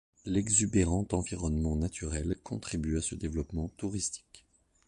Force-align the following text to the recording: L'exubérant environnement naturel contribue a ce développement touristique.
L'exubérant 0.25 1.07
environnement 1.11 1.75
naturel 1.75 2.35
contribue 2.41 2.97
a 2.97 3.01
ce 3.03 3.13
développement 3.13 3.69
touristique. 3.77 4.47